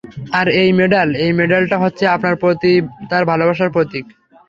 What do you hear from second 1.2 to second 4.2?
এই মেডালটা হচ্ছে আপনার প্রতি তার ভালোবাসার প্রতীক।